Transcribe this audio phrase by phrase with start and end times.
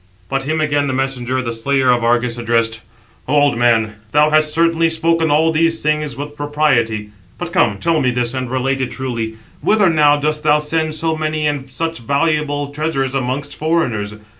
[0.29, 2.81] But him again the messenger, the slayer of Argus, addressed:
[3.27, 7.11] "O old man, thou hast certainly spoken all these things with propriety.
[7.37, 11.15] But come, tell me this, and relate it truly; whither now dost thou send so
[11.15, 14.15] many and such valuable treasures amongst foreigners?